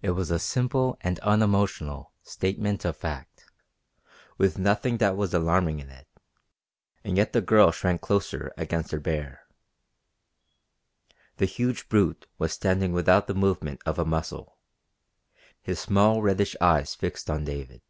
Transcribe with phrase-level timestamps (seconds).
[0.00, 3.44] It was a simple and unemotional statement of fact,
[4.38, 6.08] with nothing that was alarming in it,
[7.04, 9.46] and yet the girl shrank closer against her bear.
[11.36, 14.56] The huge brute was standing without the movement of a muscle,
[15.60, 17.82] his small reddish eyes fixed on David.